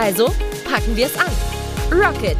[0.00, 0.26] Also
[0.64, 1.26] packen wir es an.
[1.90, 2.36] Rocket!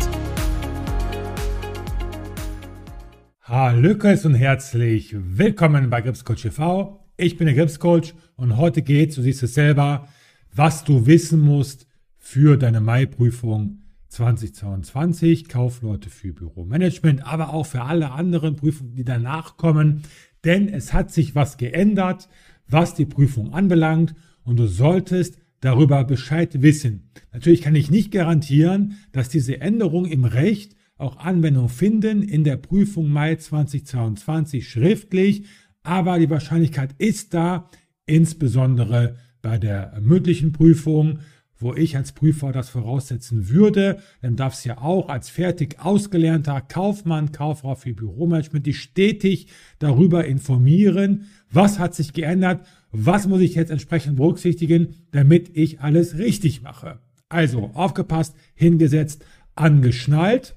[3.43, 7.05] Hallöckers und herzlich willkommen bei Gripscoach TV.
[7.17, 10.07] Ich bin der Gripscoach und heute geht, du siehst es selber,
[10.55, 18.13] was du wissen musst für deine Mai-Prüfung 2022, Kaufleute für Büromanagement, aber auch für alle
[18.13, 20.03] anderen Prüfungen, die danach kommen.
[20.45, 22.29] Denn es hat sich was geändert,
[22.69, 24.15] was die Prüfung anbelangt
[24.45, 27.11] und du solltest darüber Bescheid wissen.
[27.33, 32.57] Natürlich kann ich nicht garantieren, dass diese Änderungen im Recht auch Anwendung finden in der
[32.57, 35.45] Prüfung Mai 2022 schriftlich,
[35.83, 37.71] aber die Wahrscheinlichkeit ist da,
[38.07, 41.21] insbesondere bei der mündlichen Prüfung
[41.59, 46.61] wo ich als Prüfer das voraussetzen würde, dann darf es ja auch als fertig ausgelernter
[46.61, 53.55] Kaufmann, Kauffrau für Büromanagement die stetig darüber informieren, was hat sich geändert, was muss ich
[53.55, 57.01] jetzt entsprechend berücksichtigen, damit ich alles richtig mache.
[57.29, 60.55] Also aufgepasst, hingesetzt, angeschnallt.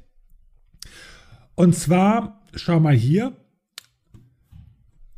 [1.55, 3.35] Und zwar, schau mal hier,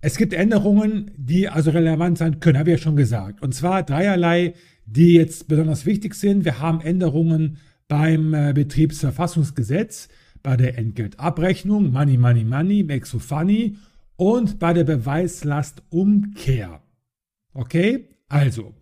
[0.06, 3.42] es gibt Änderungen, die also relevant sein können, habe ich ja schon gesagt.
[3.42, 4.54] Und zwar dreierlei
[4.86, 6.44] die jetzt besonders wichtig sind.
[6.46, 10.10] Wir haben Änderungen beim äh, Betriebsverfassungsgesetz,
[10.42, 13.78] bei der Entgeltabrechnung, Money, Money, Money, Make so funny
[14.16, 16.82] und bei der Beweislastumkehr.
[17.54, 18.10] Okay?
[18.28, 18.74] Also,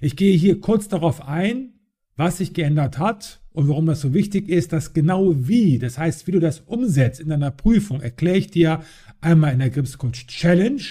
[0.00, 1.74] ich gehe hier kurz darauf ein,
[2.16, 6.26] was sich geändert hat und warum das so wichtig ist, dass genau wie, das heißt,
[6.26, 8.80] wie du das umsetzt in deiner Prüfung, erkläre ich dir
[9.20, 10.82] einmal in der Gripscoach Challenge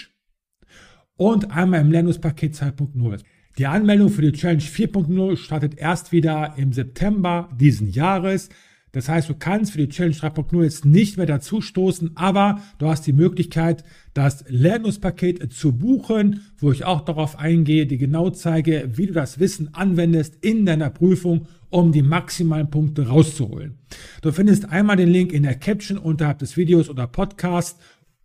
[1.16, 3.20] und einmal im Lernungspaket 2.0.
[3.58, 8.50] Die Anmeldung für die Challenge 4.0 startet erst wieder im September diesen Jahres.
[8.92, 12.88] Das heißt, du kannst für die Challenge 3.0 jetzt nicht mehr dazu stoßen, aber du
[12.88, 18.90] hast die Möglichkeit, das Lernungspaket zu buchen, wo ich auch darauf eingehe, die genau zeige,
[18.94, 23.78] wie du das Wissen anwendest in deiner Prüfung, um die maximalen Punkte rauszuholen.
[24.22, 27.80] Du findest einmal den Link in der Caption unterhalb des Videos oder Podcast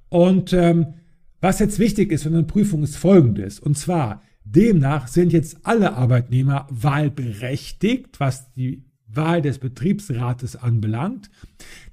[0.09, 0.93] Und ähm,
[1.41, 3.59] was jetzt wichtig ist für eine Prüfung ist folgendes.
[3.59, 11.29] Und zwar, Demnach sind jetzt alle Arbeitnehmer wahlberechtigt, was die Wahl des Betriebsrates anbelangt,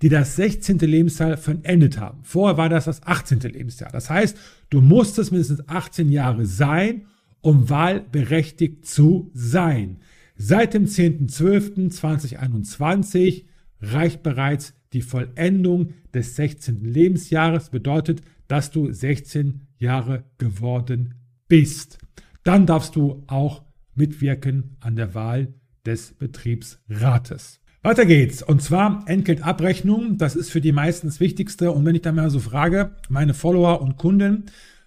[0.03, 0.79] die das 16.
[0.79, 2.21] Lebensjahr vollendet haben.
[2.23, 3.41] Vorher war das das 18.
[3.41, 3.93] Lebensjahr.
[3.93, 4.37] Das heißt,
[4.71, 7.07] du musstest mindestens 18 Jahre sein,
[7.41, 9.99] um wahlberechtigt zu sein.
[10.37, 13.45] Seit dem 10.12.2021
[13.81, 16.85] reicht bereits die Vollendung des 16.
[16.85, 21.15] Lebensjahres, bedeutet, dass du 16 Jahre geworden
[21.47, 21.99] bist
[22.45, 23.63] dann darfst du auch
[23.95, 27.61] mitwirken an der Wahl des Betriebsrates.
[27.83, 28.43] Weiter geht's.
[28.43, 30.19] Und zwar Entgeltabrechnung.
[30.19, 31.73] Das ist für die meisten das Wichtigste.
[31.73, 34.45] Und wenn ich dann mal so frage, meine Follower und Kunden,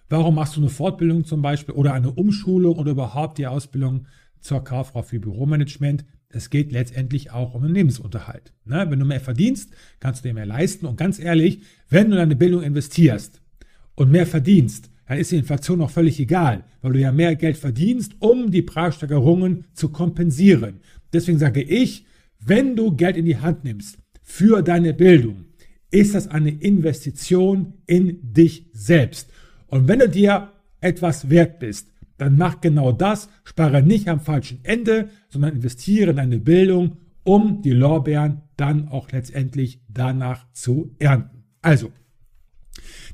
[0.08, 4.06] warum machst du eine Fortbildung zum Beispiel oder eine Umschulung oder überhaupt die Ausbildung
[4.40, 6.04] zur Kauffrau für Büromanagement?
[6.28, 8.52] Es geht letztendlich auch um den Lebensunterhalt.
[8.64, 8.86] Ne?
[8.88, 10.86] Wenn du mehr verdienst, kannst du dir mehr leisten.
[10.86, 13.40] Und ganz ehrlich, wenn du deine Bildung investierst
[13.96, 17.56] und mehr verdienst, dann ist die Inflation auch völlig egal, weil du ja mehr Geld
[17.56, 20.80] verdienst, um die Preissteigerungen zu kompensieren.
[21.12, 22.06] Deswegen sage ich,
[22.40, 25.44] wenn du Geld in die Hand nimmst für deine Bildung,
[25.90, 29.30] ist das eine Investition in dich selbst.
[29.66, 34.60] Und wenn du dir etwas wert bist, dann mach genau das, spare nicht am falschen
[34.62, 41.44] Ende, sondern investiere in deine Bildung, um die Lorbeeren dann auch letztendlich danach zu ernten.
[41.62, 41.90] Also,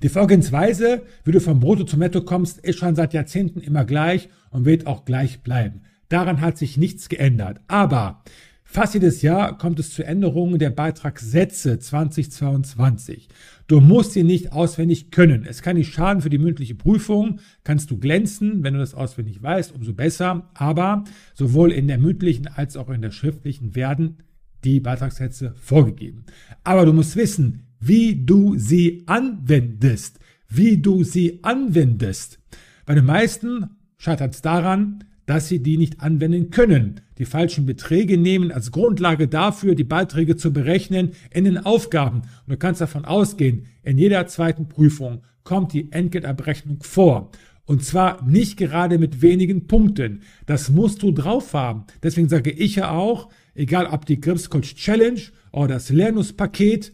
[0.03, 4.29] Die Vorgehensweise, wie du vom Brutto zum Netto kommst, ist schon seit Jahrzehnten immer gleich
[4.51, 5.83] und wird auch gleich bleiben.
[6.09, 7.61] Daran hat sich nichts geändert.
[7.69, 8.23] Aber
[8.65, 13.29] fast jedes Jahr kommt es zu Änderungen der Beitragssätze 2022.
[13.69, 15.47] Du musst sie nicht auswendig können.
[15.47, 17.39] Es kann nicht schaden für die mündliche Prüfung.
[17.63, 20.51] Kannst du glänzen, wenn du das auswendig weißt, umso besser.
[20.55, 24.19] Aber sowohl in der mündlichen als auch in der schriftlichen werden
[24.65, 26.25] die Beitragssätze vorgegeben.
[26.65, 30.21] Aber du musst wissen, wie du sie anwendest.
[30.49, 32.39] Wie du sie anwendest.
[32.85, 37.03] Bei den meisten scheitert es daran, dass sie die nicht anwenden können.
[37.19, 42.23] Die falschen Beträge nehmen als Grundlage dafür, die Beiträge zu berechnen in den Aufgaben.
[42.23, 47.31] Und du kannst davon ausgehen, in jeder zweiten Prüfung kommt die Entgeltabrechnung vor.
[47.65, 50.23] Und zwar nicht gerade mit wenigen Punkten.
[50.47, 51.85] Das musst du drauf haben.
[52.03, 55.21] Deswegen sage ich ja auch, egal ob die Gripscoach Challenge
[55.53, 56.93] oder das Lernungspaket,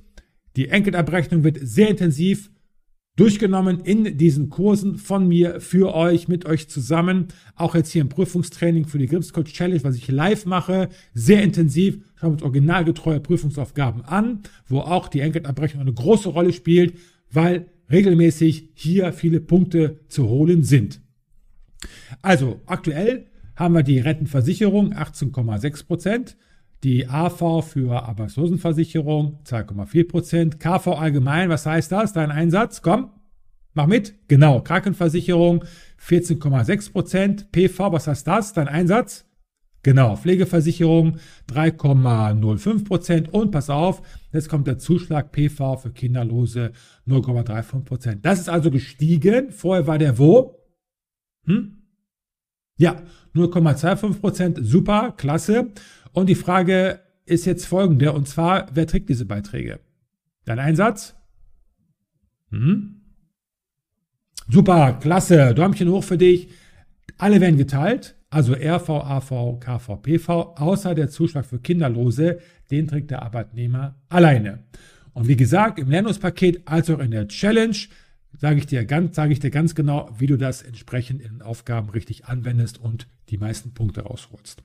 [0.56, 2.50] die Enkelabrechnung wird sehr intensiv
[3.17, 7.29] durchgenommen in diesen Kursen von mir für euch, mit euch zusammen.
[7.55, 11.99] Auch jetzt hier im Prüfungstraining für die Gripscoach Challenge, was ich live mache, sehr intensiv.
[12.17, 16.99] Schauen wir uns originalgetreue Prüfungsaufgaben an, wo auch die Enkelabrechnung eine große Rolle spielt,
[17.31, 21.00] weil regelmäßig hier viele Punkte zu holen sind.
[22.20, 26.37] Also aktuell haben wir die Rentenversicherung 18,6 Prozent,
[26.84, 32.12] die AV für Arbeitslosenversicherung 2,4 Prozent, KV allgemein, was heißt das?
[32.12, 32.82] Dein Einsatz?
[32.82, 33.11] Komm,
[33.75, 34.14] mach mit.
[34.28, 35.64] Genau, Krankenversicherung
[36.00, 38.52] 14,6 Prozent, PV, was heißt das?
[38.52, 39.26] Dein Einsatz?
[39.87, 41.19] Genau, Pflegeversicherung
[41.49, 44.02] 3,05 Prozent und pass auf,
[44.32, 46.73] jetzt kommt der Zuschlag PV für Kinderlose
[47.06, 48.25] 0,35 Prozent.
[48.25, 49.52] Das ist also gestiegen.
[49.52, 50.58] Vorher war der wo?
[51.44, 51.86] Hm?
[52.76, 53.02] Ja,
[53.34, 54.58] 0,25 Prozent.
[54.62, 55.73] Super, klasse.
[56.12, 59.81] Und die Frage ist jetzt folgende, und zwar, wer trägt diese Beiträge?
[60.44, 61.14] Dein Einsatz?
[62.50, 63.00] Hm?
[64.49, 66.49] Super, klasse, Däumchen hoch für dich.
[67.19, 72.38] Alle werden geteilt, also RV, AV, KV, PV, außer der Zuschlag für Kinderlose,
[72.70, 74.64] den trägt der Arbeitnehmer alleine.
[75.14, 77.76] Und wie gesagt, im Lernungspaket als auch in der Challenge
[78.38, 81.43] sage ich dir ganz, sage ich dir ganz genau, wie du das entsprechend in den
[81.43, 84.62] Aufgaben richtig anwendest und die meisten Punkte rausholst.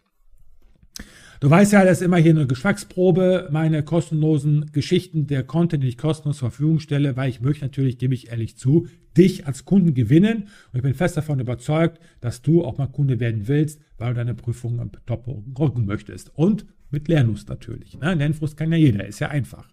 [1.39, 5.89] Du weißt ja, das ist immer hier eine Geschmacksprobe, meine kostenlosen Geschichten, der Content, den
[5.89, 8.88] ich kostenlos zur Verfügung stelle, weil ich möchte natürlich, gebe ich ehrlich zu,
[9.18, 10.50] dich als Kunden gewinnen.
[10.71, 14.18] Und ich bin fest davon überzeugt, dass du auch mal Kunde werden willst, weil du
[14.18, 15.27] deine Prüfung am Top
[15.57, 16.29] rocken möchtest.
[16.35, 17.97] Und mit Lernlust natürlich.
[17.97, 18.13] Ne?
[18.13, 19.68] Lernfrust kann ja jeder, ist ja einfach.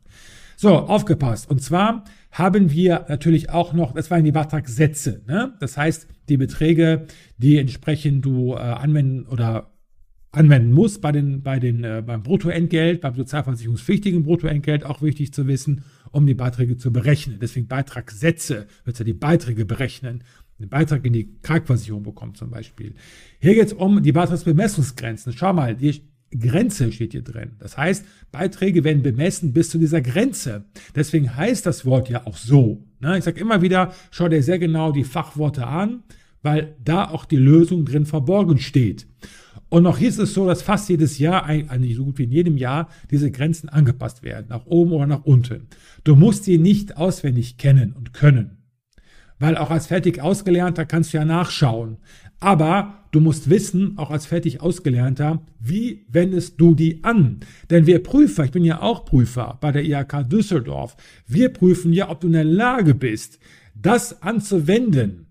[0.60, 1.48] So, aufgepasst.
[1.48, 2.02] Und zwar
[2.32, 5.22] haben wir natürlich auch noch, das waren die Beitragssätze.
[5.28, 5.54] Ne?
[5.60, 7.06] Das heißt, die Beträge,
[7.36, 9.70] die entsprechend du äh, anwenden oder
[10.32, 15.46] anwenden muss bei den, bei den, äh, beim Bruttoentgelt, beim sozialversicherungspflichtigen Bruttoentgelt, auch wichtig zu
[15.46, 17.38] wissen, um die Beiträge zu berechnen.
[17.40, 20.24] Deswegen Beitragssätze, wird ja die Beiträge berechnen,
[20.58, 22.96] den Beitrag in die Krankenversicherung bekommt zum Beispiel.
[23.38, 25.32] Hier geht es um die Beitragsbemessungsgrenzen.
[25.34, 27.52] Schau mal, die Grenze steht hier drin.
[27.58, 30.64] Das heißt, Beiträge werden bemessen bis zu dieser Grenze.
[30.94, 32.84] Deswegen heißt das Wort ja auch so.
[33.00, 33.18] Ne?
[33.18, 36.02] Ich sage immer wieder, schau dir sehr genau die Fachworte an,
[36.42, 39.06] weil da auch die Lösung drin verborgen steht.
[39.70, 42.32] Und noch hier ist es so, dass fast jedes Jahr, eigentlich so gut wie in
[42.32, 45.68] jedem Jahr, diese Grenzen angepasst werden, nach oben oder nach unten.
[46.04, 48.57] Du musst sie nicht auswendig kennen und können.
[49.38, 51.98] Weil auch als fertig Ausgelernter kannst du ja nachschauen.
[52.40, 57.40] Aber du musst wissen, auch als fertig Ausgelernter, wie wendest du die an?
[57.70, 62.10] Denn wir Prüfer, ich bin ja auch Prüfer bei der IHK Düsseldorf, wir prüfen ja,
[62.10, 63.38] ob du in der Lage bist,
[63.74, 65.28] das anzuwenden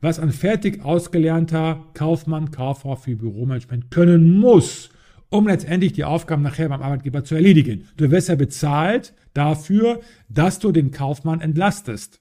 [0.00, 4.90] was ein fertig ausgelernter Kaufmann, Kauffrau für Büromanagement können muss,
[5.28, 7.88] um letztendlich die Aufgaben nachher beim Arbeitgeber zu erledigen.
[7.96, 12.20] Du wirst ja bezahlt dafür, dass du den Kaufmann entlastest.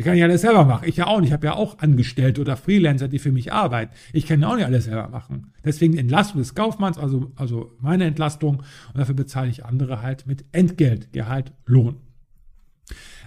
[0.00, 0.88] Die kann ich alles selber machen.
[0.88, 1.28] Ich ja auch nicht.
[1.28, 3.92] Ich habe ja auch Angestellte oder Freelancer, die für mich arbeiten.
[4.14, 5.52] Ich kann ja auch nicht alles selber machen.
[5.62, 8.62] Deswegen Entlastung des Kaufmanns, also, also meine Entlastung.
[8.94, 11.96] Und dafür bezahle ich andere halt mit Entgelt, Gehalt, Lohn.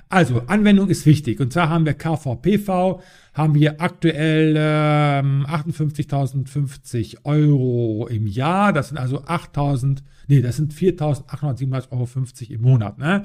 [0.09, 1.39] Also, Anwendung ist wichtig.
[1.39, 3.03] Und zwar haben wir KVPV,
[3.35, 8.73] haben wir aktuell ähm, 58.050 Euro im Jahr.
[8.73, 12.07] Das sind also 8.000, nee, das sind 4.837,50 Euro
[12.49, 12.97] im Monat.
[12.97, 13.21] Ne?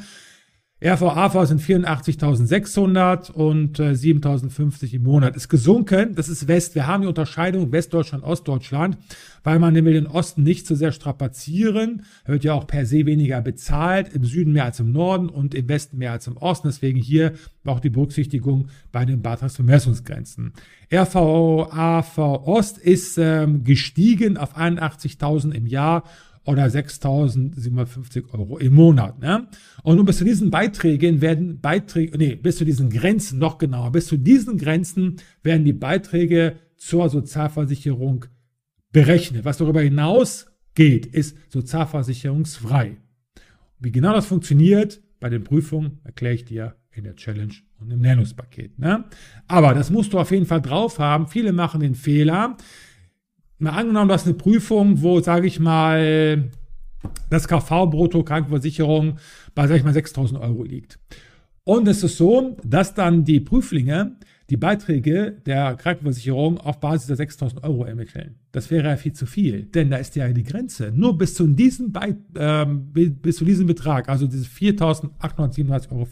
[0.81, 5.35] RVAV sind 84.600 und äh, 7.050 im Monat.
[5.35, 6.77] Ist gesunken, das ist West.
[6.77, 8.97] Wir haben die Unterscheidung Westdeutschland, Ostdeutschland,
[9.43, 12.05] weil man will den Osten nicht so sehr strapazieren.
[12.23, 15.53] Er wird ja auch per se weniger bezahlt, im Süden mehr als im Norden und
[15.53, 16.69] im Westen mehr als im Osten.
[16.69, 17.33] Deswegen hier
[17.65, 20.53] auch die Berücksichtigung bei den Beitragsvermessungsgrenzen.
[20.93, 26.05] RVAV Ost ist ähm, gestiegen auf 81.000 im Jahr
[26.49, 29.21] oder 6.750 Euro im Monat.
[29.21, 29.49] Ne?
[29.83, 33.93] Und nur bis zu diesen Beiträgen werden Beiträge, nee, bis zu diesen Grenzen, noch genauer,
[33.93, 38.25] bis zu diesen Grenzen werden die Beiträge zur Sozialversicherung
[38.93, 39.45] berechnet.
[39.45, 42.97] Was darüber hinaus geht, ist sozialversicherungsfrei.
[43.79, 48.01] Wie genau das funktioniert bei den Prüfungen, erkläre ich dir in der Challenge und im
[48.01, 48.79] Lernungspaket.
[48.79, 49.05] Ne?
[49.49, 51.29] Aber das musst du auf jeden Fall drauf haben.
[51.29, 52.57] Viele machen den Fehler.
[53.59, 56.51] Mal angenommen, du hast eine Prüfung, wo, sage ich mal,
[57.29, 59.19] das KV-Brutto Krankenversicherung
[59.55, 60.99] bei, sag ich mal, 6.000 Euro liegt.
[61.65, 64.17] Und es ist so, dass dann die Prüflinge
[64.49, 68.37] die Beiträge der Krankenversicherung auf Basis der 6.000 Euro ermitteln.
[68.53, 70.91] Das wäre ja viel zu viel, denn da ist ja die Grenze.
[70.95, 76.07] Nur bis zu diesem, Be ähm, bis zu diesem Betrag, also diese 4.837,50 Euro,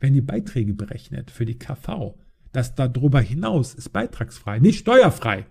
[0.00, 2.14] werden die Beiträge berechnet für die KV.
[2.52, 5.46] Das darüber hinaus ist beitragsfrei, nicht steuerfrei.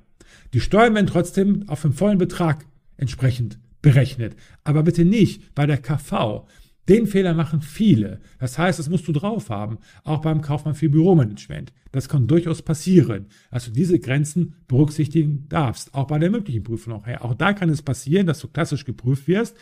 [0.53, 2.65] Die Steuern werden trotzdem auf den vollen Betrag
[2.97, 6.45] entsprechend berechnet, aber bitte nicht bei der KV.
[6.89, 8.19] Den Fehler machen viele.
[8.39, 11.71] Das heißt, das musst du drauf haben, auch beim Kaufmann für Büromanagement.
[11.91, 16.93] Das kann durchaus passieren, dass du diese Grenzen berücksichtigen darfst, auch bei der mündlichen Prüfung.
[16.93, 19.55] Auch, auch da kann es passieren, dass du klassisch geprüft wirst,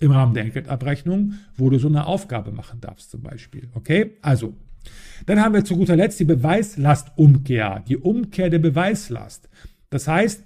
[0.00, 3.68] im Rahmen der Entgeltabrechnung, wo du so eine Aufgabe machen darfst zum Beispiel.
[3.74, 4.54] Okay, also.
[5.26, 9.50] Dann haben wir zu guter Letzt die Beweislastumkehr, die Umkehr der Beweislast.
[9.90, 10.44] Das heißt,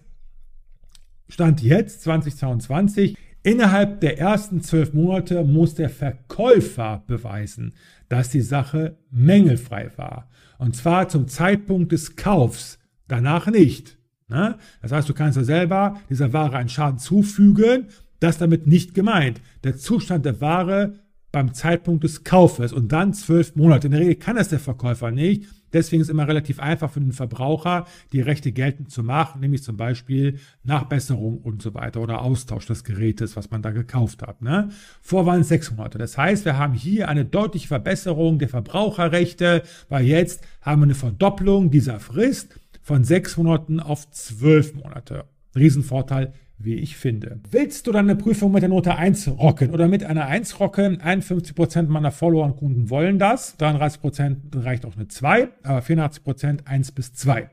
[1.29, 7.75] Stand jetzt 2022, Innerhalb der ersten zwölf Monate muss der Verkäufer beweisen,
[8.09, 10.31] dass die Sache mängelfrei war.
[10.57, 13.99] Und zwar zum Zeitpunkt des Kaufs, danach nicht.
[14.29, 14.57] Ne?
[14.81, 17.89] Das heißt, du kannst ja selber dieser Ware einen Schaden zufügen.
[18.19, 19.43] Das damit nicht gemeint.
[19.63, 20.95] Der Zustand der Ware
[21.35, 23.89] beim Zeitpunkt des Kaufes und dann zwölf Monate.
[23.89, 25.49] In der Regel kann das der Verkäufer nicht.
[25.73, 29.65] Deswegen ist es immer relativ einfach für den Verbraucher, die Rechte geltend zu machen, nämlich
[29.65, 34.43] zum Beispiel Nachbesserung und so weiter oder Austausch des Gerätes, was man da gekauft hat.
[34.43, 34.69] Ne?
[35.03, 35.99] Vor waren sechs Monate.
[35.99, 40.95] Das heißt, wir haben hier eine deutliche Verbesserung der Verbraucherrechte, weil jetzt haben wir eine
[40.95, 45.25] Verdopplung dieser Frist von sechs Monaten auf zwölf Monate.
[45.57, 47.41] Riesenvorteil wie ich finde.
[47.51, 50.99] Willst du deine Prüfung mit der Note 1 rocken oder mit einer 1 rocken?
[51.03, 53.59] 51% meiner Follower und Kunden wollen das.
[53.59, 57.51] 33% reicht auch eine 2, aber 84% 1 bis 2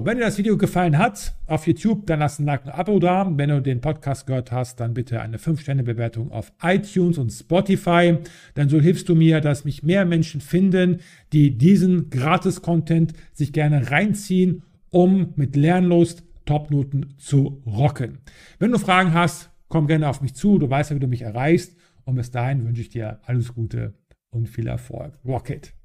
[0.05, 2.99] Wenn dir das Video gefallen hat auf YouTube, dann lass ein Like und ein Abo
[2.99, 3.29] da.
[3.35, 8.17] Wenn du den Podcast gehört hast, dann bitte eine 5-Sterne-Bewertung auf iTunes und Spotify.
[8.55, 11.01] Denn so hilfst du mir, dass mich mehr Menschen finden,
[11.33, 18.19] die diesen Gratis-Content sich gerne reinziehen, um mit Lernlust Topnoten zu rocken.
[18.57, 20.57] Wenn du Fragen hast, komm gerne auf mich zu.
[20.57, 21.75] Du weißt ja, wie du mich erreichst.
[22.05, 23.93] Und bis dahin wünsche ich dir alles Gute
[24.31, 25.19] und viel Erfolg.
[25.25, 25.78] Rocket!